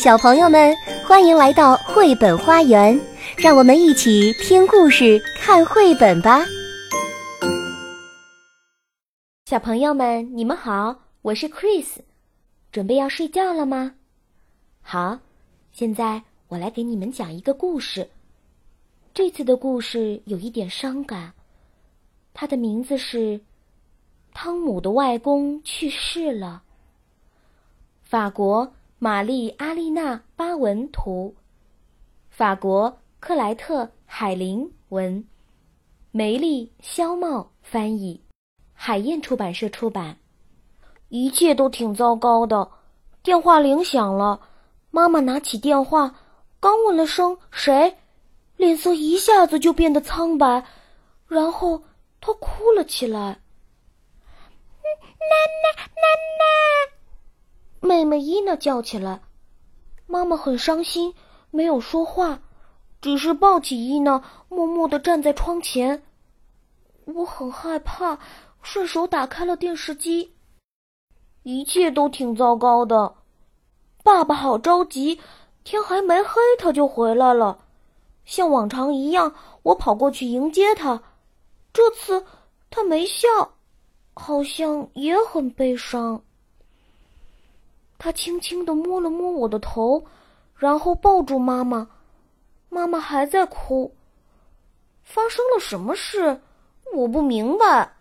[0.00, 0.74] 小朋友们，
[1.06, 2.98] 欢迎来到绘本花园，
[3.36, 6.40] 让我们一起听故事、看绘本吧。
[9.44, 11.98] 小朋友们，你们好，我是 Chris，
[12.72, 13.92] 准备要睡觉了吗？
[14.80, 15.18] 好，
[15.70, 18.08] 现在我来给你们讲一个故事。
[19.12, 21.34] 这次的故事有一点伤感，
[22.32, 23.18] 它的名字是
[24.32, 26.62] 《汤姆的外公去世了》。
[28.02, 28.72] 法国。
[29.02, 31.34] 玛丽·阿丽娜·巴文图，
[32.28, 35.26] 法国克莱特·海林文，
[36.10, 38.22] 梅丽·肖茂翻译，
[38.74, 40.18] 海燕出版社出版。
[41.08, 42.70] 一切都挺糟糕的。
[43.22, 44.42] 电话铃响了，
[44.90, 46.14] 妈妈拿起电话，
[46.60, 47.96] 刚问了声“谁”，
[48.58, 50.66] 脸色一下子就变得苍白，
[51.26, 51.84] 然后
[52.20, 53.18] 她哭了起来。
[53.18, 53.40] 奶
[55.62, 56.02] 奶，奶
[56.36, 56.99] 奶。
[57.80, 59.22] 妹妹伊娜叫起来，
[60.06, 61.14] 妈妈很伤心，
[61.50, 62.40] 没有说话，
[63.00, 66.02] 只是抱起伊娜，默默的站在窗前。
[67.06, 68.18] 我很害怕，
[68.62, 70.34] 顺手打开了电视机。
[71.42, 73.14] 一切都挺糟糕的，
[74.04, 75.18] 爸爸好着急，
[75.64, 77.64] 天还没黑他就回来了。
[78.26, 81.02] 像往常一样，我跑过去迎接他，
[81.72, 82.26] 这次
[82.68, 83.28] 他没笑，
[84.12, 86.22] 好像也很悲伤。
[88.02, 90.06] 他轻轻地摸了摸我的头，
[90.56, 91.86] 然后抱住妈妈。
[92.70, 93.94] 妈妈还在哭。
[95.02, 96.40] 发生了什么事？
[96.94, 97.92] 我不明白。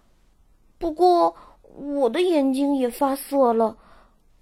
[0.78, 1.36] 不过
[1.74, 3.76] 我的眼睛也发涩了，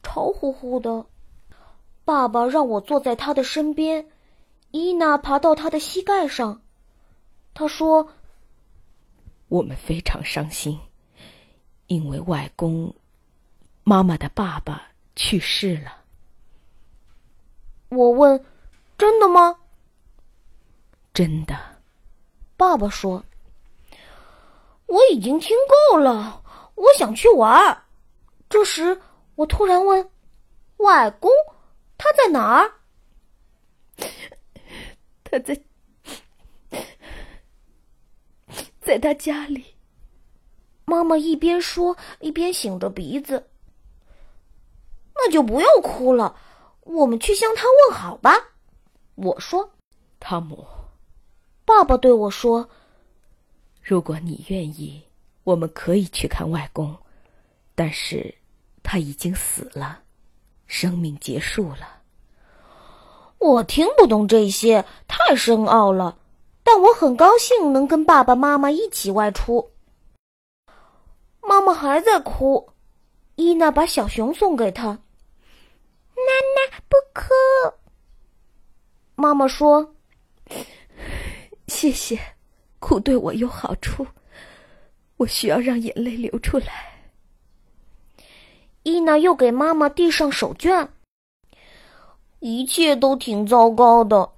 [0.03, 1.07] 潮乎乎的。
[2.05, 4.11] 爸爸让我坐在他的身边，
[4.69, 6.61] 伊娜爬到他的膝盖上。
[7.55, 8.09] 他说
[9.49, 10.79] ：“我们非常伤心，
[11.87, 12.93] 因为外公，
[13.83, 14.86] 妈妈的爸爸。”
[15.17, 15.97] 去世了。
[17.89, 18.45] 我问
[18.97, 19.57] ：“真的吗？”
[21.13, 21.57] 真的。
[22.55, 23.23] 爸爸说
[24.85, 25.57] ：“我已经听
[25.91, 26.43] 够了，
[26.75, 27.83] 我想去玩。”
[28.47, 29.01] 这时，
[29.35, 30.09] 我突然问
[30.77, 31.29] ：“外公，
[31.97, 32.71] 他在哪儿？”
[35.25, 35.59] 他在，
[38.79, 39.65] 在他家里。
[40.85, 43.49] 妈妈一边说，一边擤着鼻子。
[45.17, 46.35] 那就不用哭了，
[46.81, 48.33] 我们去向他问好吧。
[49.15, 49.71] 我说
[50.19, 50.65] ：“汤姆。”
[51.65, 52.69] 爸爸对我说
[53.81, 55.03] ：“如果你愿意，
[55.43, 56.95] 我们可以去看外公，
[57.75, 58.33] 但是
[58.83, 59.99] 他已经死了，
[60.65, 62.01] 生命结束了。”
[63.39, 66.17] 我听不懂这些，太深奥了。
[66.63, 69.71] 但我很高兴能跟爸爸妈妈一起外出。
[71.41, 72.69] 妈妈还在哭，
[73.35, 74.99] 伊娜把小熊送给她。
[76.27, 77.23] 奶奶不哭。
[79.15, 79.95] 妈妈说
[81.67, 82.19] ：“谢谢，
[82.79, 84.05] 哭对我有好处。
[85.17, 86.93] 我需要让眼泪流出来。”
[88.83, 90.87] 伊娜又给妈妈递上手绢。
[92.39, 94.29] 一切都挺糟糕的。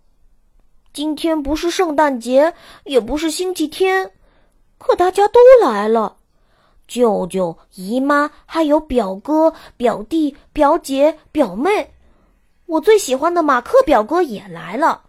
[0.93, 2.53] 今天不是圣诞节，
[2.85, 4.13] 也不是星期天，
[4.77, 6.18] 可大家都来了。
[6.89, 11.93] 舅舅、姨妈，还有表哥、表弟、表姐、表妹，
[12.65, 15.03] 我最喜欢的马克表哥也来了。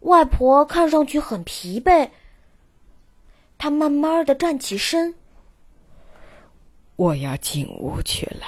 [0.00, 2.10] 外婆看上去很疲惫，
[3.56, 5.14] 她慢慢的站起身。
[6.96, 8.44] 我要进屋去了，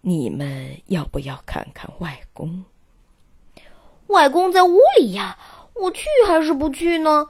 [0.00, 2.64] 你们要不要看看外公？
[4.08, 5.38] 外公在屋里呀，
[5.74, 7.28] 我去还是不去呢？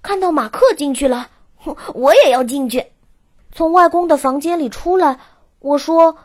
[0.00, 1.30] 看到马克进去了，
[1.94, 2.92] 我也要进去。
[3.56, 5.18] 从外公的房间里出来，
[5.60, 6.18] 我说：“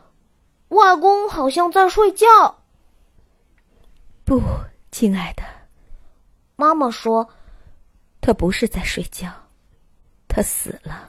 [0.68, 2.26] 外公好像在睡觉。”
[4.22, 4.38] 不，
[4.90, 5.42] 亲爱的，
[6.56, 7.26] 妈妈说
[8.20, 9.30] ：“他不是在睡觉，
[10.28, 11.08] 他死了。”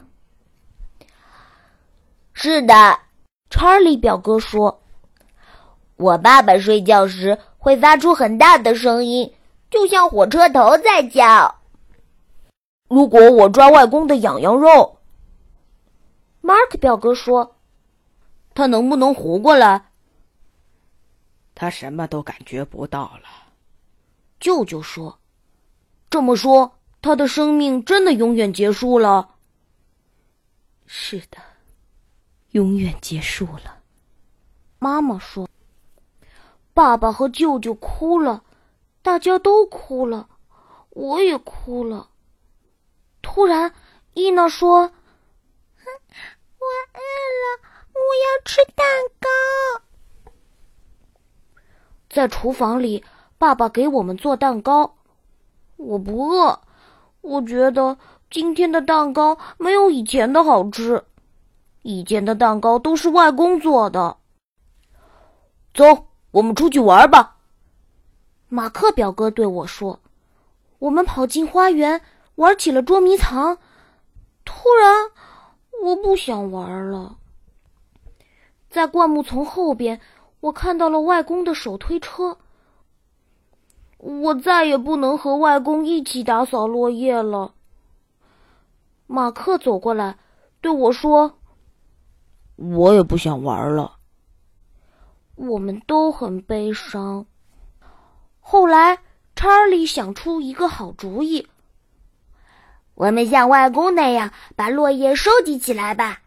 [2.32, 3.00] 是的，
[3.50, 4.82] 查理表哥说
[5.98, 9.34] ：“我爸爸睡觉时会发出很大的声音，
[9.70, 11.56] 就像火车头在叫。
[12.88, 15.00] 如果我抓外公的痒痒肉。”
[16.44, 17.56] Mark 表哥说
[18.54, 19.92] ：“他能不能活过来？”
[21.56, 23.30] 他什么都感觉不到了。
[24.42, 25.20] 舅舅说
[26.12, 29.36] ：“这么说，他的生命真的永远结束了。”
[30.86, 31.38] 是的，
[32.50, 33.82] 永远结束了。
[34.80, 35.48] 妈妈说
[36.76, 38.44] ：“爸爸和舅舅哭了，
[39.02, 40.28] 大家都哭了，
[40.90, 42.10] 我也哭了。”
[43.24, 43.74] 突然，
[44.14, 44.92] 伊娜说。
[46.64, 47.02] 我饿
[47.42, 47.46] 了，
[47.93, 48.86] 我我要吃蛋
[49.20, 49.30] 糕。
[52.10, 53.04] 在厨房里，
[53.38, 54.96] 爸爸给我们做蛋糕。
[55.78, 56.60] 我不饿，
[57.22, 57.98] 我觉得
[58.30, 61.04] 今天的蛋糕没有以前的好吃。
[61.82, 64.18] 以前的蛋糕都是外公做的。
[65.74, 67.38] 走，我们出去玩吧。
[68.48, 70.00] 马克表哥对我说
[70.80, 72.02] ：“我们跑进花园，
[72.36, 73.58] 玩起了捉迷藏。”
[74.46, 75.12] 突然，
[75.84, 77.18] 我不想玩了。
[78.74, 80.02] 在灌木丛后边，
[80.40, 82.40] 我看到了外公的手推车。
[84.00, 87.54] 我再也不能和外公一起打扫落叶了。
[89.06, 90.18] 马克走过来，
[90.60, 91.38] 对我说
[92.58, 93.98] ：“我也不想玩了。”
[95.38, 97.28] 我们都很悲伤。
[98.40, 98.98] 后来，
[99.36, 101.48] 查理想出一个好主意：
[102.96, 106.22] 我们像外公那样把落叶收集起来吧。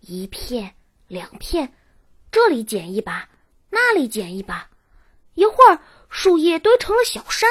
[0.00, 0.74] 一片，
[1.08, 1.72] 两片，
[2.30, 3.28] 这里捡一把，
[3.70, 4.68] 那里捡一把，
[5.34, 5.78] 一会儿。
[6.12, 7.48] 树叶堆成了小山，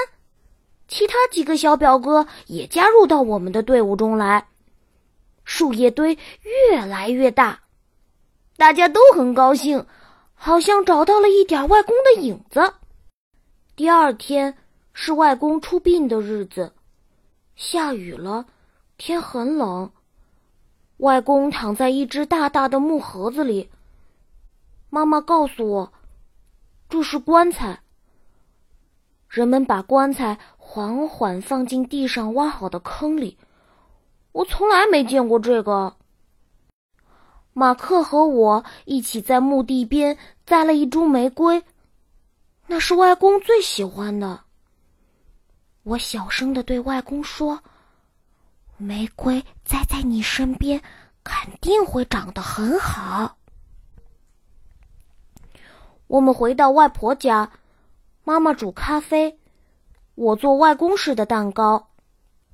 [0.90, 4.50] 其他几个小表哥也加入到我们的队伍中来。
[5.46, 7.62] 树叶堆越来越大，
[8.58, 9.88] 大家都很高兴，
[10.34, 12.74] 好像找到了一点外公的影子。
[13.78, 14.58] 第二天
[14.92, 16.74] 是外公出殡的日子，
[17.56, 18.46] 下雨了，
[18.98, 19.90] 天很冷。
[21.00, 23.70] 外公躺在一只大大的木盒子里。
[24.90, 25.94] 妈妈告诉我，
[26.90, 27.82] 这是棺材。
[29.30, 33.38] 人们把棺材缓缓放进地上挖好的坑里，
[34.32, 35.96] 我从来没见过这个。
[37.54, 41.64] 马克和我一起在墓地边栽了一株玫瑰，
[42.68, 44.42] 那是外公最喜欢的。
[45.84, 47.62] 我小声的对外公说
[48.80, 50.82] ：“玫瑰栽在你身边，
[51.24, 53.38] 肯定会长得很好。”
[56.08, 57.52] 我们回到外婆家。
[58.24, 59.40] 妈妈煮咖啡，
[60.14, 61.90] 我做外公式的蛋糕，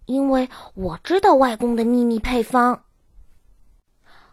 [0.06, 2.84] 因为我知道外公的秘密配方。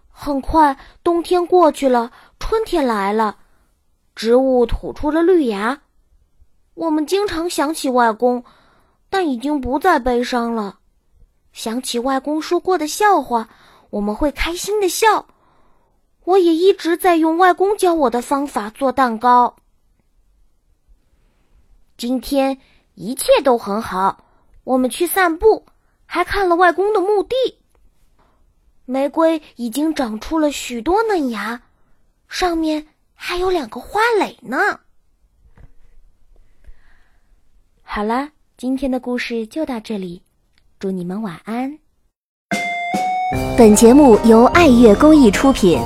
[0.09, 3.39] 很快，冬天过去了，春天来了，
[4.15, 5.81] 植物吐出了绿芽。
[6.75, 8.45] 我们经常想起外公，
[9.11, 10.79] 但已经不再悲伤了。
[11.53, 13.49] 想起外公说过的笑话，
[13.91, 15.27] 我们会开心的笑。
[16.25, 19.57] 我也一直在用外公教我的方法做蛋糕。
[21.97, 22.59] 今天
[22.95, 24.25] 一切都很好，
[24.65, 25.67] 我们去散步，
[26.07, 27.35] 还看了外公的墓地。
[28.85, 31.63] 玫瑰已经长出了许多嫩芽，
[32.29, 34.81] 上面还有两个花蕾呢。
[37.83, 40.23] 好了，今天的故事就到这里，
[40.83, 41.79] 祝你们晚安。
[43.57, 45.79] 本节目由爱乐公益出品。